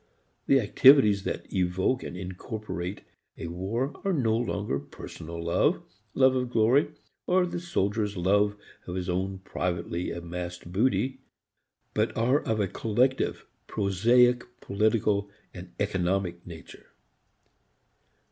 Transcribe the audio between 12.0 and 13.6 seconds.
are of a collective,